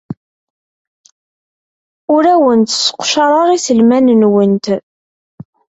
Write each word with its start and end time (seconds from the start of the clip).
Ur 2.15 2.23
awent-sseqcareɣ 2.33 3.47
iselman-nwent. 3.51 4.65